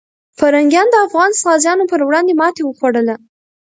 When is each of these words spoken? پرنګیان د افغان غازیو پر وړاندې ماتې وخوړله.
پرنګیان 0.37 0.87
د 0.91 0.95
افغان 1.05 1.31
غازیو 1.45 1.89
پر 1.91 2.01
وړاندې 2.07 2.33
ماتې 2.41 2.61
وخوړله. 2.65 3.15